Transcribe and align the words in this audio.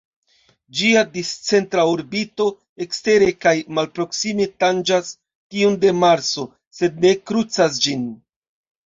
Ĝia 0.77 1.01
discentra 1.15 1.83
orbito 1.89 2.47
ekstere 2.85 3.27
kaj 3.45 3.53
malproksime 3.79 4.47
tanĝas 4.63 5.11
tiun 5.19 5.77
de 5.85 5.93
Marso, 6.05 6.47
sed 6.79 6.99
ne 7.05 7.13
krucas 7.33 7.79
ĝin. 7.85 8.09